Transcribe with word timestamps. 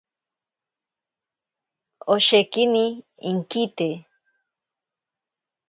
Oshekini 2.13 2.85
inkite. 3.29 3.89